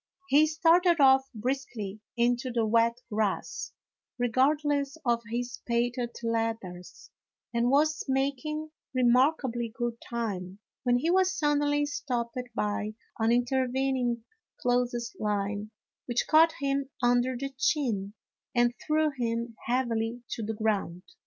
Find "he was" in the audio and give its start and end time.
10.97-11.37